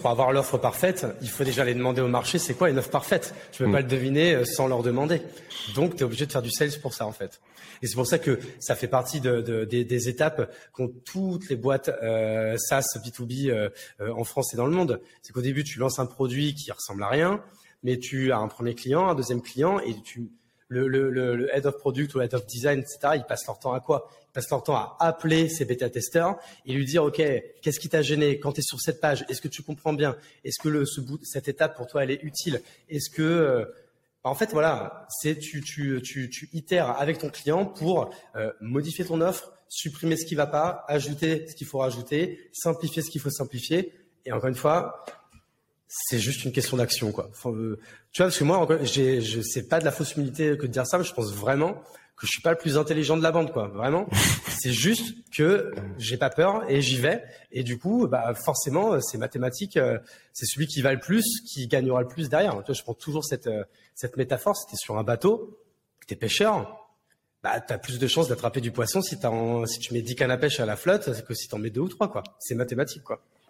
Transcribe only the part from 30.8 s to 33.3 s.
ce bout, cette étape pour toi, elle est utile? Est-ce que...